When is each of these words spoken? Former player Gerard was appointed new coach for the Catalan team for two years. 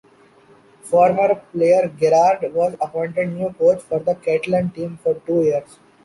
Former 0.81 1.35
player 1.51 1.89
Gerard 1.95 2.51
was 2.55 2.73
appointed 2.81 3.33
new 3.35 3.53
coach 3.53 3.83
for 3.83 3.99
the 3.99 4.15
Catalan 4.15 4.71
team 4.71 4.97
for 4.97 5.13
two 5.27 5.43
years. 5.43 5.77